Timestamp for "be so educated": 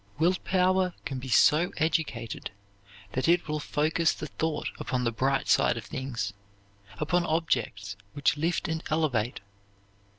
1.19-2.49